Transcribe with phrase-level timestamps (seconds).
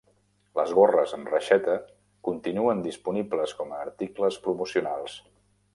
[0.59, 1.75] Les gorres amb reixeta
[2.31, 5.25] continuen disponibles com a articles promocionals.